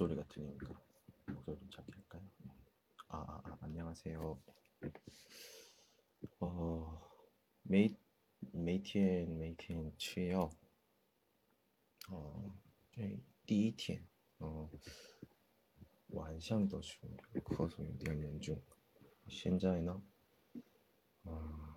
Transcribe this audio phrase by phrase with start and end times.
[0.00, 0.74] 목소리가 들리니까
[1.26, 2.22] 목소리 좀 작게 할까요?
[3.08, 4.42] 아, 아, 아 안녕하세요.
[6.40, 7.00] 어,
[7.62, 7.96] 메이
[8.52, 10.50] 메이티엔 메이티엔 七号，
[12.10, 12.52] 哦，
[12.92, 14.02] 这第一天，
[14.38, 14.68] 哦，
[16.08, 17.08] 晚上的时候
[17.40, 18.60] 咳嗽有点严重，
[19.28, 20.02] 现在呢，
[21.24, 21.74] 嗯，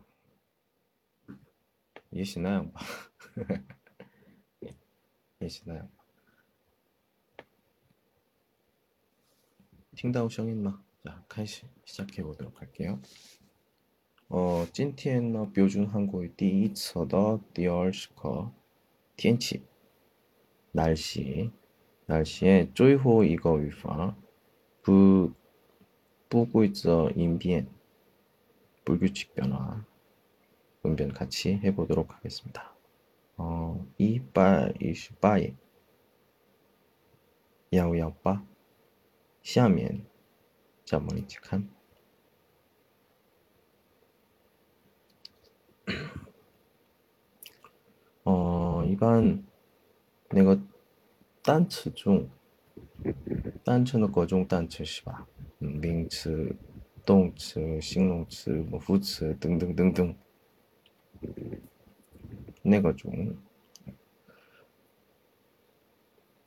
[2.09, 2.81] 也是那样吧，
[5.39, 6.02] 也是那样吧。
[10.03, 10.81] 听到声音吗？
[11.03, 12.99] 자, 开始 시작해 보도록 할게요.
[14.29, 18.51] 어, 今天呢标准韩国第一册的第二十课
[19.15, 19.63] 天气
[20.71, 21.51] 날씨
[22.07, 24.15] 날씨의 最后一个语法
[24.83, 25.33] 부,
[26.29, 27.67] 부구이저 인변
[28.85, 29.83] 불규칙 변화
[30.85, 32.73] 응변 같이 해보도록 하겠습니다.
[33.37, 35.53] 어, 이빨 이시빠이
[37.73, 38.43] 야우야빠
[39.44, 40.00] 下面，
[40.86, 41.68] 咱们一起看。
[48.22, 49.44] 哦，一般
[50.30, 50.58] 那个
[51.42, 52.26] 单词中，
[53.62, 55.28] 单纯的各种单词是吧？
[55.58, 56.56] 嗯，名词、
[57.04, 60.16] 动词、形容词、模副词等等等等。
[62.62, 63.36] 那个中，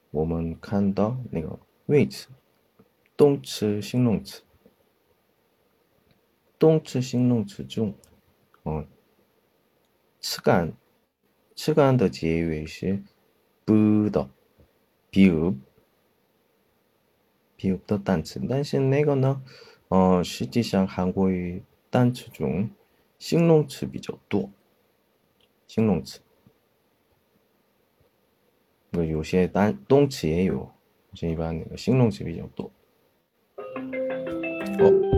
[0.10, 2.28] 我们看到那个位置。
[3.17, 4.43] 动词、形容词。
[6.59, 7.93] 动词、形容词中，
[8.63, 8.87] 哦，
[10.21, 10.73] 词干
[11.57, 13.03] 词干的结尾是
[13.65, 14.31] 不的，
[15.11, 15.57] 比如
[17.57, 19.43] 比如的单词，但是那个呢，
[19.89, 22.71] 呃，实际上韩国语单词中
[23.19, 24.49] 形容词比较多，
[25.67, 26.21] 形容词，
[28.91, 30.71] 那有些单动词也有，
[31.13, 32.71] 这一般那个形容词比较多。
[34.80, 35.18] 哦。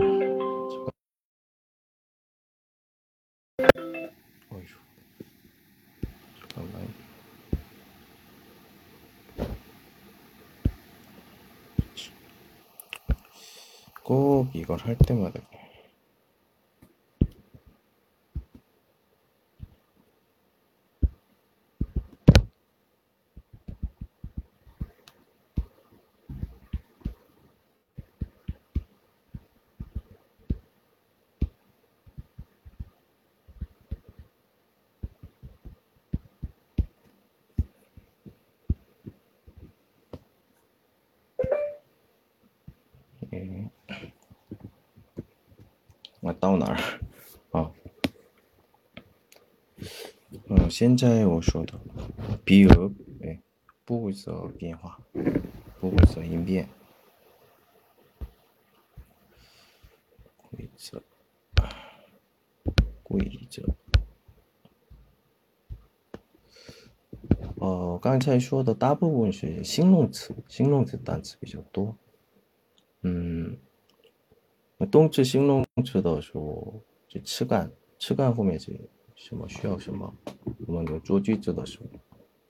[4.50, 4.64] 어휴.
[6.54, 6.94] 잠깐만.
[14.02, 15.40] 꼭 이걸 할 때마다
[46.40, 46.76] 到哪儿？
[47.52, 47.70] 啊，
[50.48, 51.78] 嗯，现在我说的，
[52.44, 52.92] 比如，
[53.22, 53.38] 哎，
[53.84, 54.98] 不规则变化，
[55.78, 56.68] 不规则应变，
[60.36, 61.02] 规则，
[63.02, 63.62] 规则。
[67.56, 71.94] 哦，刚才说的大部分是形容词，形容词单词比较多。
[73.02, 73.58] 嗯，
[74.90, 78.78] 动词、形容词的时候，这词干，词干后面是
[79.14, 80.14] 什么需要什么？
[80.66, 81.86] 我们有做句子的时候，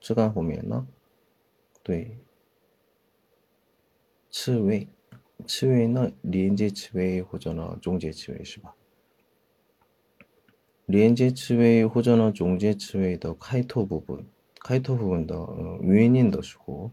[0.00, 0.86] 词干后面呢，
[1.82, 2.18] 对，
[4.30, 4.88] 词尾，
[5.46, 8.74] 词尾呢连接词尾或者呢中间词尾是吧？
[10.86, 14.26] 连接词尾或者呢中间词尾的开头部分，
[14.60, 16.90] 开头部分的呃原因的时候，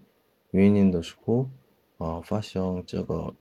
[0.52, 1.50] 原因的时候
[1.98, 3.36] 啊发生这个。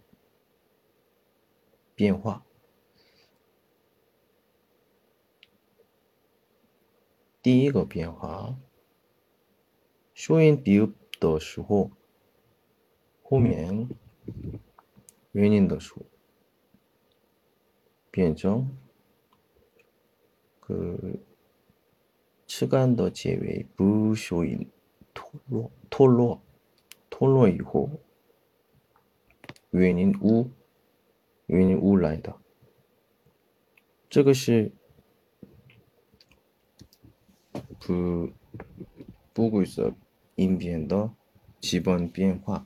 [1.99, 2.45] 变化。
[7.47, 8.59] 第一个变化，
[10.15, 11.93] 收音低的时候，
[13.23, 13.89] 后面
[15.31, 16.03] 原因的时候，
[18.11, 18.77] 变成
[20.59, 20.99] 个
[22.49, 24.67] 시干的结尾不收于
[25.15, 26.43] 脱落脱落
[27.09, 27.89] 脱落以后，
[29.71, 30.51] 原因无
[31.47, 32.37] 原因无来的，
[34.11, 34.73] 这个是。
[37.86, 38.30] 不
[39.34, 39.94] 不规则
[40.36, 41.12] 应变的
[41.60, 42.66] 基本变化。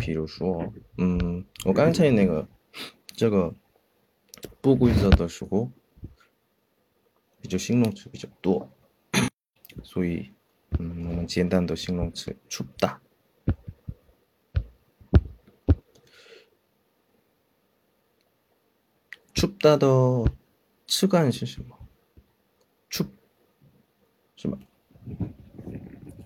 [0.00, 2.46] 比如说，嗯，我刚才那个
[3.06, 3.54] 这个
[4.60, 5.70] 不规则的时候，
[7.40, 8.70] 比较形容词比较多，
[9.82, 10.32] 所以，
[10.78, 12.98] 嗯，我们简单的形容词춥다
[19.34, 20.26] 춥다 더
[20.86, 21.78] 츠간是什么？
[24.38, 24.58] 춥是吧？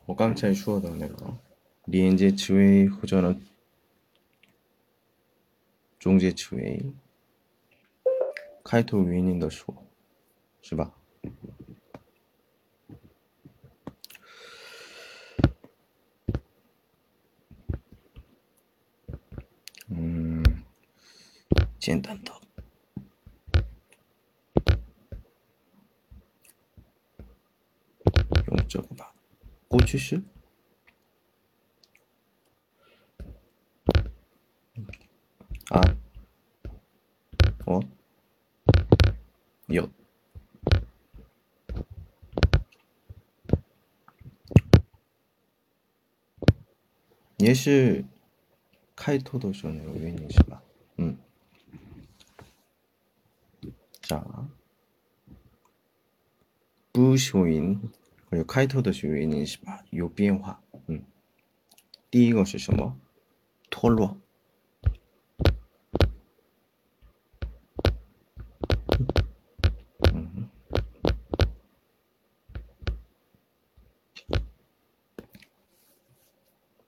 [0.06, 1.38] 我刚才说的那个
[1.84, 3.40] 连接词尾或者呢
[5.98, 6.82] 中介词尾，
[8.64, 9.74] 开头原因的说，
[10.62, 10.94] 是吧？
[19.88, 20.62] 嗯，
[21.78, 22.31] 简单的。
[29.93, 30.25] 70?
[35.69, 35.81] 아,
[37.67, 37.79] 어,
[39.71, 39.91] 엿.
[47.39, 48.03] 예시
[48.95, 50.61] 카이토도 전에 웬이시라.
[51.01, 51.23] 음.
[54.01, 54.23] 자,
[56.93, 57.93] 부쇼인
[58.35, 59.83] 有开头的时候原因是吧？
[59.89, 60.61] 有变化。
[60.87, 61.03] 嗯，
[62.09, 62.97] 第一个是什么？
[63.69, 64.17] 脱落。
[70.13, 70.49] 嗯，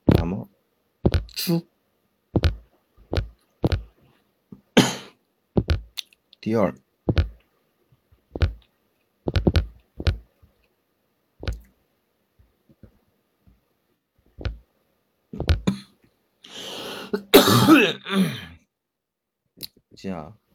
[0.05, 0.47] 那么
[1.27, 1.65] 猪
[6.39, 6.75] 第二，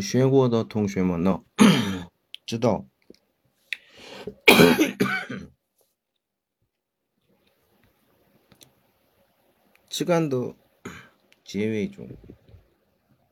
[0.00, 1.44] 学过的同学们呢，
[2.46, 2.86] 知道
[9.88, 10.54] 시간的
[11.44, 12.08] 结尾中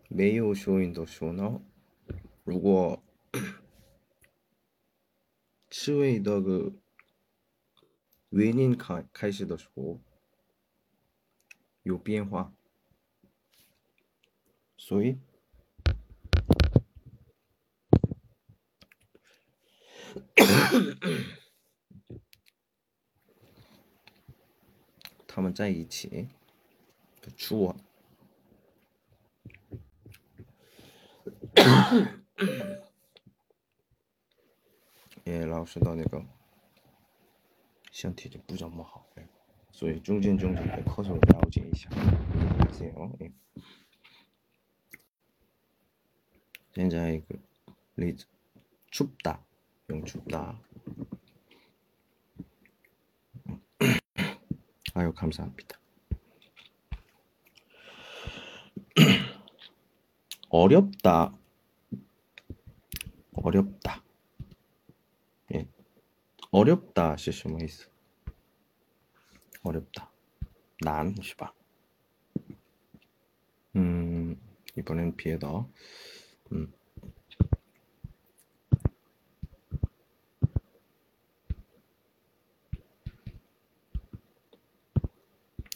[0.09, 1.61] 没有收音的时候呢，
[2.45, 3.03] 如果
[5.71, 6.73] 词尾的个
[8.31, 10.01] 原因开开始的时候
[11.83, 12.53] 有变化，
[14.77, 15.19] 所以
[25.27, 26.29] 他们在一起
[27.21, 27.77] 的出啊。
[35.25, 36.23] 也 老师的那个
[37.91, 39.27] 身体就不怎么好，哎，
[39.73, 43.33] 所以中间中间的课程了解一下，了解哦，哎。
[46.75, 47.39] 现在一个
[47.95, 48.27] 例子，
[48.91, 49.39] 춥다
[49.89, 50.61] 영춥다.
[54.95, 55.79] 아유 감사합니다.
[60.51, 61.37] 어렵다.
[63.35, 64.03] 어렵다.
[65.55, 65.69] 예.
[66.51, 67.89] 어렵다 시시모 있어.
[69.63, 70.11] 어렵다.
[70.81, 71.53] 난 시바.
[73.77, 74.41] 음
[74.77, 75.71] 이번엔 비해 더
[76.53, 76.73] 음.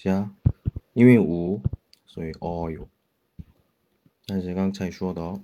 [0.00, 0.30] 加，
[0.92, 1.60] 因为五，
[2.04, 2.88] 所以哦哟。
[4.26, 5.40] 但是刚才说的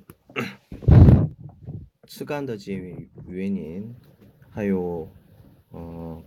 [2.07, 3.95] 吃干的结尾原因。
[4.55, 5.09] 还有，
[5.73, 6.23] 嗯，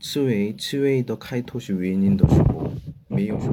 [0.00, 2.70] 刺猬刺猬的开头是原因的时候，
[3.08, 3.52] 没有说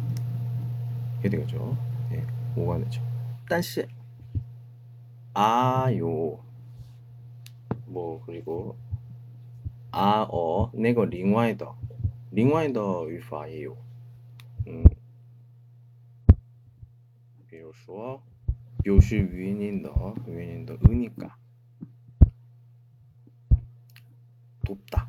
[1.20, 1.76] 이게 되겠죠.
[2.12, 2.24] 예,
[2.56, 3.02] 오가 되죠.
[3.48, 3.88] 但是
[5.34, 6.38] 아요.
[7.86, 8.76] 뭐 그리고
[9.90, 11.66] 아어 那个另外的
[12.30, 13.76] 另外的语法也有。
[14.66, 14.82] 嗯，
[17.48, 18.20] 比如说
[18.82, 19.90] 表示原因的
[20.26, 21.36] 原因的 으니까
[24.64, 25.08] 돕다.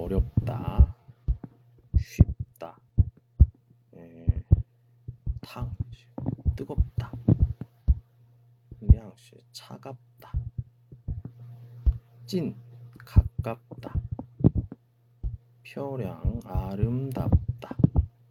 [0.00, 0.96] 어렵다.
[1.98, 2.80] 쉽다.
[3.94, 4.42] 에,
[5.42, 5.76] 탕.
[6.56, 7.12] 뜨겁다.
[8.78, 9.12] 그냥
[9.52, 10.32] 차갑다.
[12.24, 12.56] 찐.
[13.04, 13.94] 가깝다.
[15.70, 17.76] 표량 아름답다.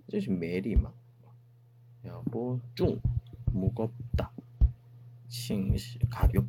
[0.07, 0.91] 이제 메리마.
[2.03, 2.99] 여보 중
[3.51, 4.31] 무겁다.
[5.27, 6.48] 칭시 가볍다.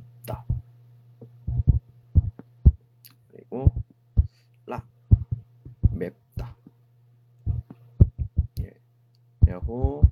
[9.70, 10.02] 하고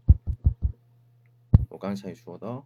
[1.69, 2.63] 뭐刚才 주어다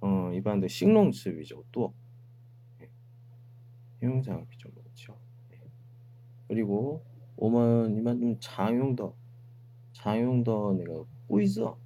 [0.01, 1.93] 어 일반 데形容词 위주 또.
[2.81, 2.89] 예.
[4.01, 5.19] 형용사 비죠 그렇죠.
[5.53, 5.61] 예.
[6.49, 7.05] 그리고
[7.37, 9.15] 오만 이만 좀 장용더
[9.93, 11.77] 장용더 내가 꾸이저?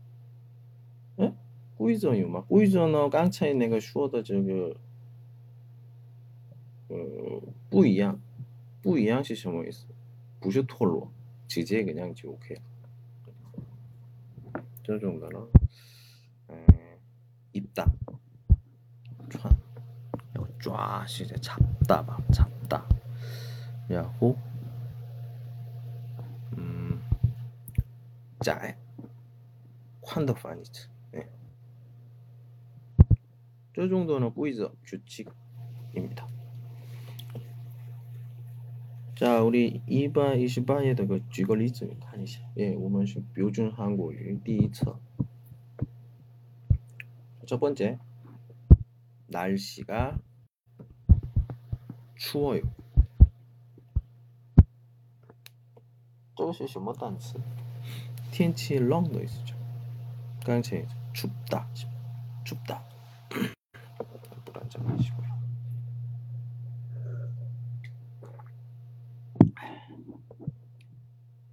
[1.20, 1.36] 응?
[1.76, 4.74] 꾸이저요 막 꾸이저너 깡차이 내가 슈어다 저그
[6.88, 8.20] 어, 뿌이양?
[8.82, 9.86] 뿌이양 시셔뭐 있어?
[10.40, 11.10] 부셔 톨로.
[11.46, 12.56] 지제 그냥 지 오케이.
[14.84, 15.50] 저 정도로
[16.50, 16.66] 음,
[17.52, 17.90] 입다.
[19.30, 19.56] 쫙
[20.34, 22.86] 이거 쫙 이제 잡다 막 잡다.
[23.90, 24.36] 야호.
[26.58, 27.02] 음.
[28.42, 28.76] 짜에.
[30.01, 31.27] 窄，宽的翻译词，哎，
[33.73, 36.27] 这种的呢规则규칙입니다
[39.15, 44.99] 자， 우리228页的个举个例子看一下，예我们是标准韩国语第一册。
[47.47, 47.97] 첫 번째,
[49.29, 50.19] 날씨가
[52.17, 52.61] 추워요.
[56.35, 57.39] 这个是什么单词？
[58.31, 59.41] 天气冷的意思
[60.44, 61.68] 그렇지 춥다.
[62.44, 62.82] 춥다.
[64.44, 65.28] 물한잔 마시고요.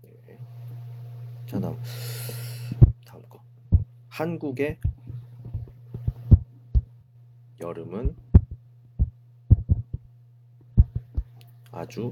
[0.02, 0.40] 네.
[1.46, 1.80] 자 다음.
[3.06, 3.40] 다음 거.
[4.10, 4.80] 한국의
[7.62, 8.16] 여름은
[11.72, 12.12] 아주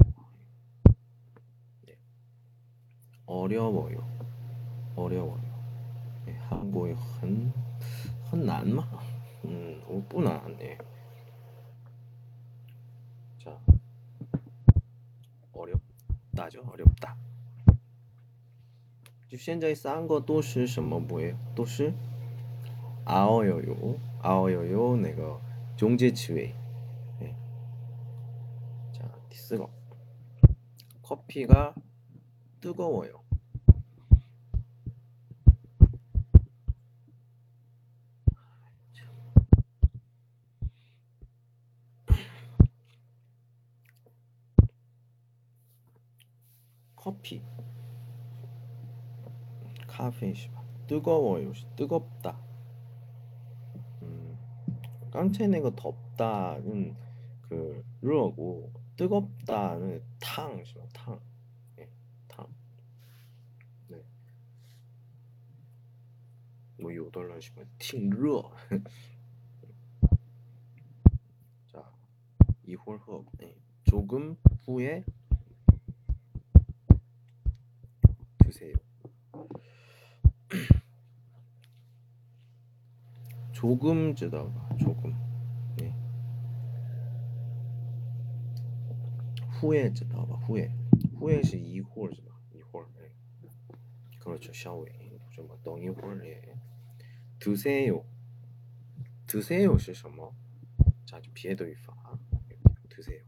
[3.50, 3.98] 어려워요.
[4.94, 5.42] 어려워요.
[6.24, 7.52] 네, 한국의 헌,
[8.30, 8.82] 헌난마?
[9.44, 10.78] 음, 오쁘나, 네.
[13.38, 13.60] 자,
[15.52, 17.16] 어렵다죠, 어렵다.
[19.28, 21.36] 就现在三个都是什么 뭐예요?
[21.54, 21.92] 都是
[23.04, 25.40] 아어요요, 아어요요, 내가
[25.76, 26.54] 종제치웨이.
[27.20, 27.36] 네.
[28.92, 29.70] 자, 디스거.
[31.02, 31.74] 커피가
[32.60, 33.19] 뜨거워요.
[47.39, 47.41] 커피
[49.87, 52.37] 카페이시바 뜨거워요 뜨겁다
[54.01, 54.37] 음,
[55.11, 56.95] 깡체네가 덥다는
[57.47, 60.61] 그 르어고 뜨겁다는 탕,
[60.93, 61.19] 탕,
[61.79, 61.89] 예,
[62.27, 62.45] 탕.
[63.87, 64.03] 네.
[66.79, 68.51] 뭐 요덜러시면 팅르어.
[71.71, 71.91] 자,
[72.63, 73.25] 이홀허.
[73.39, 73.55] 네.
[73.85, 75.03] 조금 후에
[78.60, 78.74] 주세요.
[83.52, 85.14] 조금 쯔다가 조금
[85.78, 85.94] 네.
[89.60, 90.72] 후에 쯔다가 후에
[91.18, 93.10] 후에是 이홀是吧 이홀 네.
[94.20, 96.42] 그렇죠 샤오웨이 좀 어떤 이홀 예.
[97.38, 98.04] 드세요
[99.26, 100.32] 드세요 是什么？
[101.06, 101.94] 자别的语法
[102.90, 103.24] 드세요.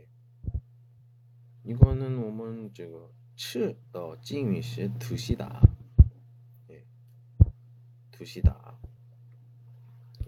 [0.00, 0.06] 예.
[1.64, 5.60] 이거는 我们这个 吃的 찡语是 드시다.
[6.70, 6.84] 예.
[8.10, 8.78] 드시다.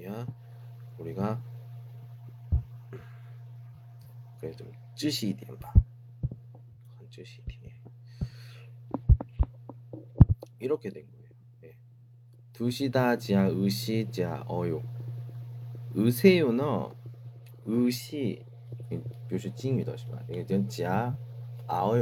[0.02, 0.26] 야,
[0.98, 1.40] 우리가
[4.40, 5.72] 그래 좀 쯔시 이点 봐.
[6.96, 7.72] 한 쯔시 이点.
[10.58, 11.28] 이렇게 된 거예요.
[11.64, 11.76] 예.
[12.52, 14.82] 드시다 지야 의시 지야 어요.
[15.94, 16.94] 의세요는
[17.66, 18.44] 의시
[19.28, 20.22] 就是敬语的是吧？
[20.28, 21.16] 那个叫加
[21.66, 21.96] 아어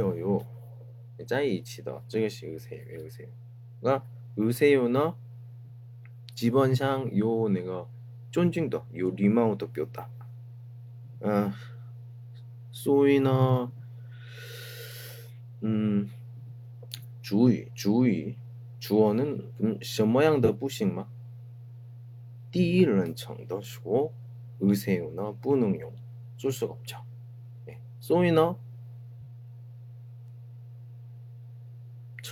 [1.19, 4.03] 요 在一起的这个是의세 의세가
[4.37, 5.13] 의세요는
[6.33, 7.87] 基本上 요 내가
[8.31, 10.09] 존중도 요礼貌的表达
[11.21, 11.53] 아,
[12.71, 13.71] 所以呢，
[15.59, 16.09] 嗯，
[17.21, 18.37] 主语主语
[18.79, 21.07] 主어는 음, 什么样的不行吗？
[22.51, 24.11] 第一人称的时候，
[24.59, 25.93] 의세요나 부능용
[26.39, 27.03] 쓸 수가 없죠.
[27.67, 27.77] 네.
[27.99, 28.55] 所以呢,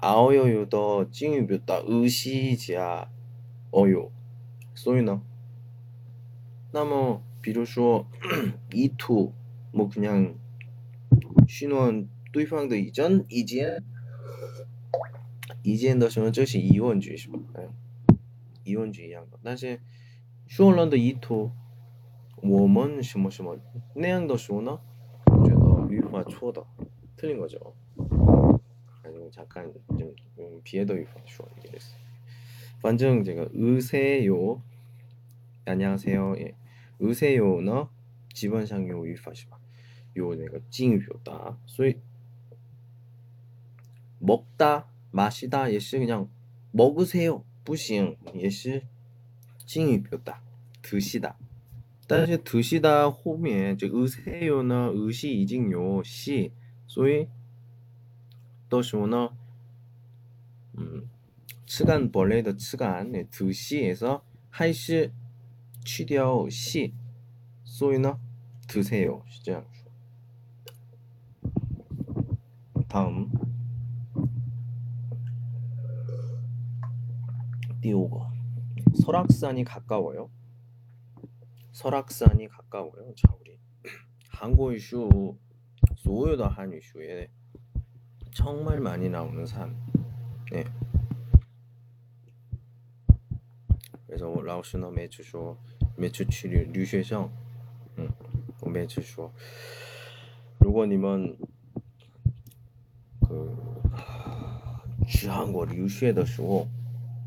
[0.00, 3.10] 아어요요더 찡유뷰다 의시지야
[3.72, 4.10] 어요.
[4.74, 5.22] 所以呢
[6.72, 8.06] 那么比如说
[8.72, 9.32] 意图
[9.72, 10.38] 뭐 그냥
[11.46, 13.84] 신원 对方的 이전 이젠
[15.62, 17.38] 이젠 的时候这是疑问句是吧？
[17.54, 17.68] 哎，
[18.64, 19.38] 疑问句一样的。
[19.42, 19.80] 但是
[20.46, 21.52] 说人的意图
[22.42, 23.58] 我们什么什么
[23.94, 24.80] 那样的时候呢？
[25.26, 26.66] 我觉得语法错的，
[27.16, 27.74] 틀린 거죠.
[29.26, 31.96] 아니면 잠깐 좀 음, 비에더语法 说 이랬어요.
[32.80, 34.62] 反正 제가 의세요
[35.64, 36.34] 안녕하세요.
[36.38, 36.54] 예.
[36.98, 37.84] 의세요는
[38.34, 39.58] 기본상 요语法是吧?
[40.16, 41.56] 요 내가 敬语表达.
[41.66, 41.96] 所以
[44.20, 46.28] 먹다, 마시다 也是 그냥
[46.72, 47.44] 먹으세요.
[47.64, 48.82] 不行也是
[49.66, 50.40] 敬语表达.
[50.82, 51.36] 드시다.
[52.08, 56.50] 但是 드시다 后面这 의세요는 의시 이징요 시,
[56.86, 57.28] 所以
[58.68, 59.30] 到时候呢,
[60.78, 61.08] 음,
[61.66, 65.10] 吃干 벌레의 吃干 네, 드시에서 还是
[65.84, 66.92] 去掉 시,
[67.64, 68.18] 所以呢
[68.68, 69.22] 드세요.
[69.26, 69.90] 是这样说.
[72.88, 73.30] 다음
[77.80, 78.30] 第五个
[78.94, 80.30] 설악산이 가까워요.
[81.72, 83.14] 설악산이 가까워요.
[83.14, 83.58] 자, 우리
[84.28, 85.36] 한국어 슈,
[85.96, 87.30] 所有的 한유 슈에
[88.36, 89.76] 정말 많이 나오는 산.
[90.50, 90.64] 네.
[94.06, 95.56] 그래서 老师呢每次说
[95.96, 97.30] 每次去留留学生
[97.96, 98.06] 嗯
[98.60, 99.32] 我每次说
[100.58, 101.34] 如果你们
[103.20, 103.56] 그
[105.08, 106.68] 去韩国留学的时候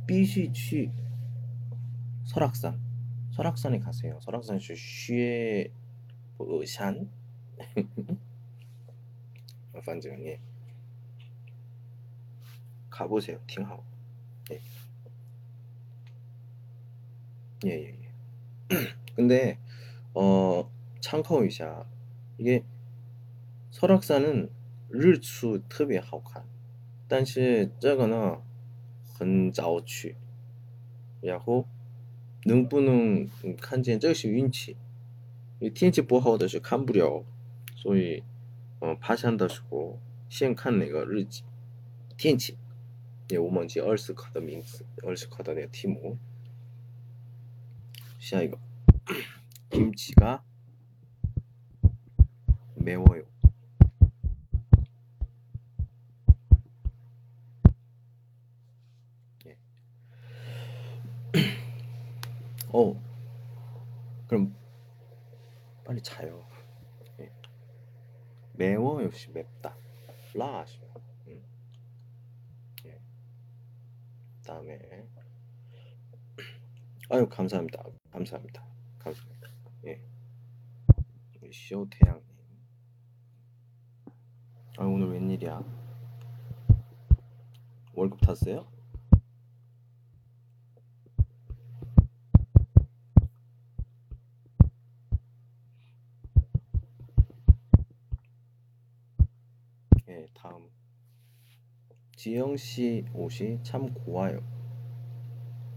[0.06, 0.92] 必须去
[2.26, 2.80] 설악산
[3.32, 4.20] 설악산에 가세요.
[4.22, 5.72] 설악산 슈에
[6.68, 7.10] 산
[9.84, 10.40] 반正 예.
[13.00, 13.40] 가보세요.
[13.48, 13.84] 挺好.
[14.52, 14.62] 예.
[17.66, 18.06] 예, 예, 예.
[19.16, 19.58] 근데
[20.14, 21.86] 어 참고 이샤
[22.38, 22.64] 이게
[23.72, 24.50] 설악산은
[24.90, 26.46] 日出特别好看
[27.08, 28.42] 但是这个呢
[29.14, 30.16] 很早去
[31.22, 31.66] 然后
[32.44, 33.28] 能不能
[33.60, 34.78] 看见这是运气
[35.60, 37.24] 因为天气不好的是看不了
[37.76, 38.24] 所以
[38.80, 41.44] 嗯爬山的时候先看那个日记
[42.18, 42.58] 天气
[43.30, 46.18] 也我忘记二十课的名字二十课的那个题目
[48.20, 48.58] 下一个
[49.70, 50.44] 김치가
[52.76, 53.26] 매워요.
[59.48, 59.58] 예.
[62.70, 63.02] 어,
[64.28, 64.56] 그럼
[65.84, 66.48] 빨리 자요.
[67.20, 67.32] 예.
[68.54, 69.76] 매워 역시 맵다.
[70.36, 70.89] 라 하시면.
[74.51, 74.77] 다음에
[77.09, 77.85] 아유 감사합니다.
[78.11, 78.65] 감사합니다.
[78.99, 79.49] 감사합니다.
[79.87, 80.03] 예.
[81.41, 82.25] 우리 쇼태양님.
[84.79, 85.63] 아 오늘 웬일이야?
[87.95, 88.67] 월급 탔어요?
[100.09, 100.80] 예, 다음.
[102.20, 104.40] 지영 씨 옷이 참 고와요.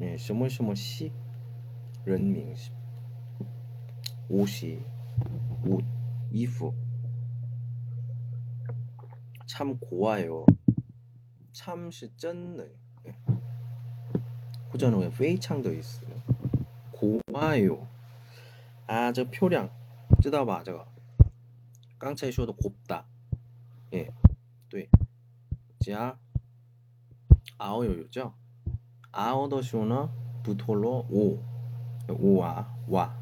[0.01, 1.12] 예, 什么什么씨
[2.05, 2.55] 人名
[4.29, 4.81] 옷이
[5.64, 5.85] 옷
[6.31, 6.73] 衣服
[9.47, 10.47] 참 고와요.
[11.53, 12.64] 참是 真的
[14.73, 16.07] 호전어에 非常的意思
[16.93, 17.88] 고와요.
[18.87, 19.69] 아, 저 표량
[20.23, 20.62] 知道吧?
[20.64, 20.87] 这个
[21.99, 23.05] 刚才说的 곱다.
[23.93, 24.12] 예.
[24.69, 24.88] 对.
[25.81, 26.17] 자,
[27.58, 28.34] 아오요요죠.
[29.12, 30.12] 아오더쇼나
[30.44, 31.39] 부톨로 오
[32.10, 33.18] 오와 와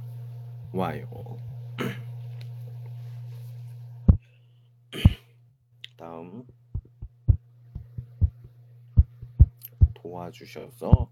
[0.73, 1.37] 와요.
[5.97, 6.43] 다음
[9.93, 11.11] 도와주셔서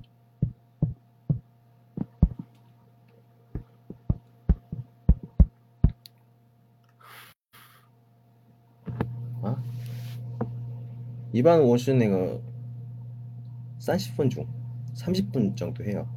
[11.33, 12.41] 일반 워싱은
[13.79, 14.47] 30분 중
[14.95, 16.07] 30분 정도 해요.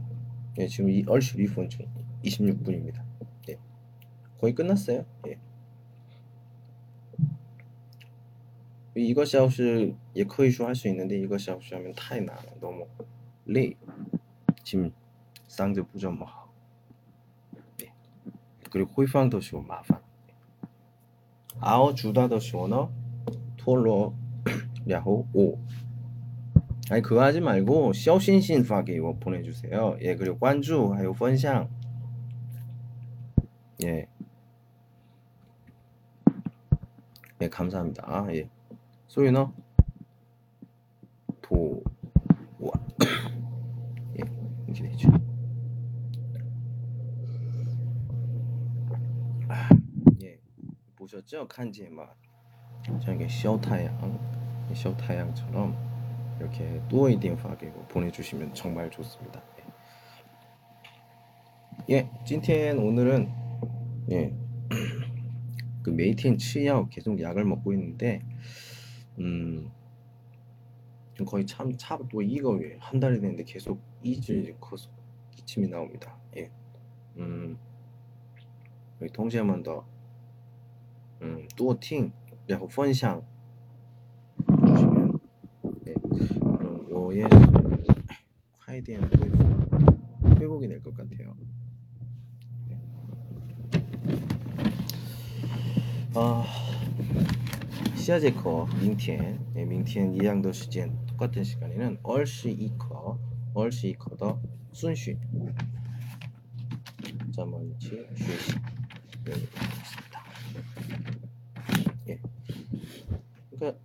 [0.58, 1.86] 예, 지금 이 얼씨 2분 중
[2.24, 3.02] 26분입니다.
[3.50, 3.58] 예.
[4.38, 5.04] 거의 끝났어요.
[5.28, 5.38] 예.
[8.96, 12.86] 이것이 아웃이 예커이슈 할 수 있는데 이것이 아웃이 하면 타이나 너무
[13.46, 13.74] 레이
[14.62, 14.92] 지금
[15.48, 16.28] 쌍드 부전 뭐
[17.82, 17.92] 예.
[18.70, 20.00] 그리고 호이팡 도시고 마판
[21.60, 22.90] 아어 주다 도시오너
[23.56, 24.14] 토로
[24.88, 25.58] 야호 오.
[26.90, 29.96] 아니 그거 하지 말고 쇼신신하게 이거 보내주세요.
[30.02, 31.68] 예 그리고 관주 하요 펀샹
[33.84, 34.06] 예.
[37.40, 38.02] 예 감사합니다.
[38.06, 38.48] 아, 예.
[39.08, 39.52] 소윤어
[41.42, 41.82] 도
[42.58, 42.72] 우와
[44.18, 44.24] 예
[44.66, 45.08] 이렇게 되죠.
[49.48, 49.68] 아,
[50.22, 50.38] 예
[50.96, 52.08] 보셨죠 칸지의 맛
[53.02, 54.33] 저게 쇼타양.
[54.73, 55.75] 쇼타양처럼
[56.39, 59.41] 이렇게 또이딩 파게 보내주시면 정말 좋습니다.
[61.89, 63.29] 예, 찐텐 오늘은
[64.11, 64.33] 예,
[65.81, 68.21] 그 메이틴 치약 계속 약을 먹고 있는데
[69.17, 69.71] 음
[71.13, 74.89] 지금 거의 참 차도 이거 한 달이 됐는데 계속 이질 커서
[75.31, 76.15] 기침이 나옵니다.
[76.37, 76.49] 예,
[77.17, 77.57] 음
[79.01, 79.85] 여기 동시에만 더
[81.21, 82.11] 음, 多听
[82.47, 83.21] 然后分享
[87.14, 87.22] 거의
[88.58, 89.08] 화에 대한
[90.40, 91.36] 회복이 될 것 같아요.
[92.68, 92.76] 네.
[96.16, 96.44] 아,
[97.94, 103.16] 시아제커 민티엔, 네, 민티엔 이양도 시즌 똑같은 시간에는 얼시 이커,
[103.54, 104.40] 얼시 이커더
[104.72, 105.16] 순쉬,
[107.32, 108.56] 자먼치 쉬시
[109.24, 110.24] 여기겠습니다.
[112.08, 112.18] 예,
[113.52, 113.80] 그러니까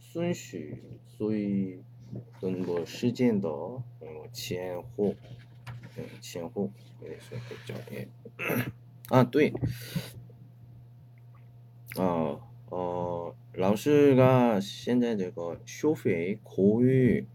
[0.00, 0.82] 순쉬,
[1.16, 1.80] 소위
[2.39, 3.49] 跟个时间的
[4.01, 5.15] 嗯前后，
[5.97, 6.69] 嗯前后
[7.01, 8.07] 也是比较诶
[9.09, 9.53] 啊对，
[11.97, 17.27] 啊呃老师가现在这个收费口语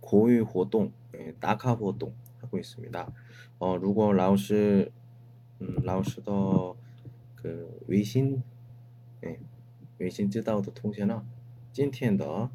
[0.00, 3.12] 口语活动，诶打卡活动하고 있습니다.
[3.58, 4.90] 어, 如果老师
[5.58, 8.42] 嗯老师的그微信，
[9.22, 9.38] 예,
[9.98, 11.26] 微信知道的同学呢？
[11.72, 12.50] 今天的，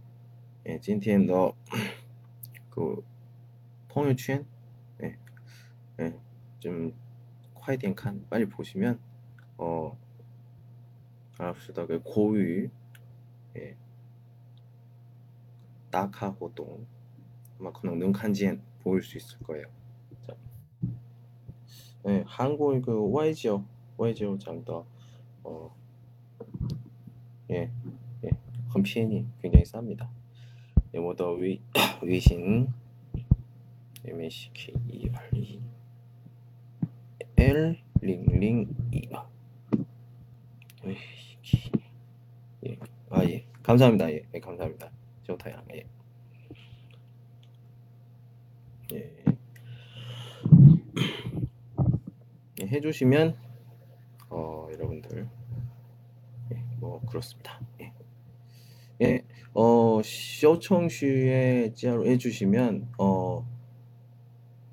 [0.66, 1.54] 哎，今天的
[2.70, 3.04] 个
[3.88, 4.46] 朋友圈，
[5.00, 5.18] 哎，
[5.98, 6.14] 哎，
[6.60, 6.94] 좀
[7.54, 9.00] 快点看，빨리보시면
[9.58, 9.96] 어，
[11.38, 12.70] 老师的그 고유，
[13.56, 13.76] 예，
[15.90, 16.86] 打卡活动，
[17.60, 19.68] 아마可能能看见， 보일 수 있을 거예요.
[20.26, 20.36] 자,
[22.08, 23.64] 예, 한국 그 Y지역,
[23.98, 24.86] Y지역 장더,
[25.44, 25.72] 어,
[27.50, 27.72] 예.
[28.68, 30.10] 很便宜， 굉장히 쌉니다.
[30.93, 31.61] 네모더 위,
[32.03, 32.69] 위신
[34.05, 35.61] MSK 282
[37.37, 38.81] L002
[42.67, 42.79] 예.
[43.11, 43.45] 아, 예.
[43.63, 44.11] 감사합니다.
[44.11, 44.23] 예.
[44.35, 44.91] 예 감사합니다.
[45.27, 45.65] 쇼타양.
[45.75, 45.87] 예.
[48.93, 49.25] 예.
[52.61, 52.67] 예.
[52.67, 53.37] 해주시면
[54.29, 55.29] 어 여러분들
[56.53, 57.59] 예, 뭐 그렇습니다.
[57.81, 57.93] 예.
[59.03, 59.23] 예,
[59.53, 63.45] 어, 쇼청슈에 자로 해주시면 어,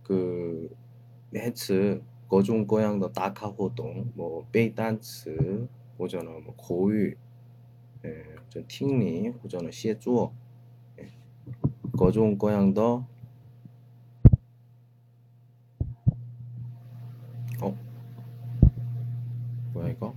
[0.04, 0.70] 그
[1.32, 7.16] 매츠 거종 고양도 다카호동 뭐 베이단츠 호전어 뭐 고유
[8.06, 10.32] 예, 전 팅리 호전어 시에 쪼어
[11.00, 11.10] 예,
[11.98, 13.04] 거종 고양도
[17.62, 17.78] 어?
[19.74, 20.14] 뭐야 이거?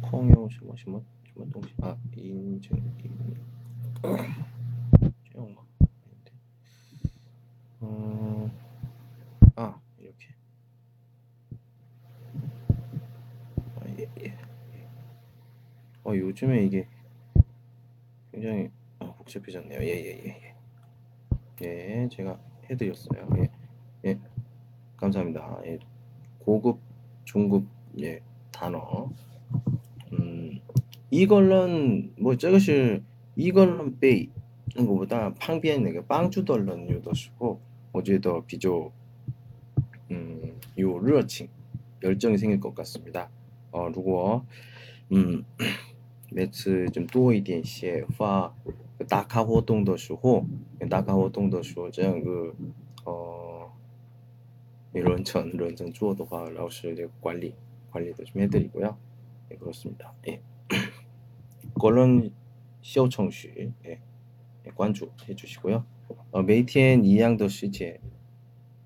[0.00, 1.19] 콩요 시뭐 시뭐?
[1.30, 3.34] 기본 동시 아 인증 인증
[5.32, 5.64] 채용막
[7.80, 8.50] 어아
[9.98, 10.26] 이렇게
[13.76, 14.36] 아, 예, 예, 예.
[16.04, 16.88] 어 요즘에 이게
[18.32, 20.54] 굉장히 아, 복잡해졌네요 예예예예
[21.62, 22.02] 예, 예.
[22.02, 23.48] 예, 제가 해드렸어요 예
[24.04, 24.18] 예.
[24.96, 25.78] 감사합니다 예.
[26.40, 26.80] 고급
[27.24, 27.64] 중급
[28.00, 29.08] 예 단어
[31.09, 33.01] 음, 이걸런 뭐 저것이
[33.35, 34.29] 이걸런 베이
[34.77, 37.59] 이거보다 팡비엔 내가 빵주 덜런 유도 쓰고
[37.93, 38.91] 어제도 비교
[40.11, 41.47] 음, 요热情
[42.03, 43.29] 열정이 생길 것 같습니다.
[43.71, 44.45] 어, 如果
[45.11, 45.43] 음,
[46.31, 48.53] 每次좀多一点些发
[49.07, 50.45] 打卡活动的时候，
[50.89, 52.53] 打卡活动的时候，这样个
[53.05, 53.69] 呃，
[54.91, 57.55] 认真认真做的话，老师这个管理
[57.91, 58.97] 管理的좀 해드리고요.
[59.49, 60.13] 네, 그렇습니다.
[60.27, 60.41] 예.
[61.79, 62.31] 그런
[62.81, 63.99] 修程序 예.
[64.65, 65.83] 예, 关注해주시고요
[66.31, 67.99] 呃，每天一样的时间，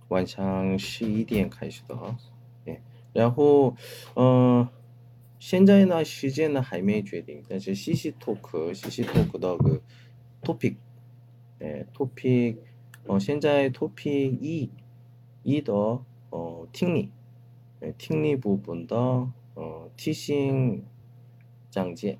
[0.07, 2.17] 晚上十一点开始的啊。
[2.65, 3.75] 哎，然后，
[4.13, 4.69] 呃，
[5.39, 9.81] 现在呢时间呢还没决定，但是 CC Talk CC Talk 的个
[10.41, 10.75] topic，
[11.59, 12.57] 哎，topic，
[13.05, 14.69] 哦、现在 topic 一
[15.43, 15.73] 一的
[16.29, 17.11] 哦听力，
[17.81, 18.95] 哎，听力部分的
[19.55, 20.85] 呃题型
[21.69, 22.19] 讲解，예.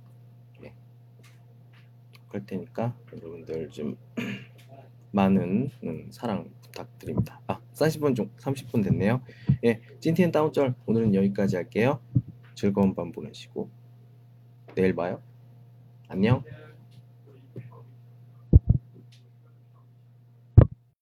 [2.34, 3.96] 그럴 테니까 여러분들 좀
[5.12, 7.40] 많은 음, 사랑 부탁드립니다.
[7.46, 9.22] 아, 30분 중 30분 됐네요.
[9.64, 12.00] 예, 찐티엔 다운절 오늘은 여기까지 할게요.
[12.56, 13.70] 즐거운 밤 보내시고
[14.74, 15.22] 내일 봐요.
[16.08, 16.42] 안녕.